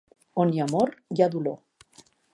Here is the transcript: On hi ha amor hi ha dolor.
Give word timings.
On 0.43 0.53
hi 0.53 0.61
ha 0.61 0.65
amor 0.71 0.93
hi 1.17 1.25
ha 1.25 1.27
dolor. 1.37 1.59